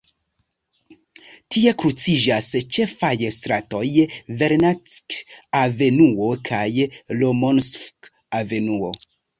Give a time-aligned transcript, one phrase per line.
[1.55, 3.83] Tie kruciĝas ĉefaj stratoj
[4.41, 6.67] Vernadskij-avenuo kaj
[7.23, 8.97] Lomonosov-avenuo.